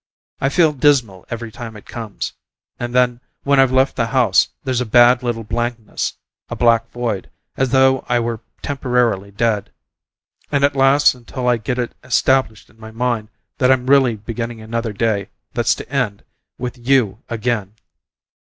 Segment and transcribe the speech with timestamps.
[0.39, 2.33] I feel dismal every time it comes
[2.79, 6.13] and then, when I've left the house, there's a bad little blankness,
[6.49, 9.69] a black void, as though I were temporarily dead;
[10.51, 13.29] and it lasts until I get it established in my mind
[13.59, 16.23] that I'm really beginning another day that's to end
[16.57, 17.75] with YOU again.